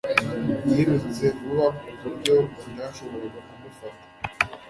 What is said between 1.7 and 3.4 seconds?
ku buryo batashoboraga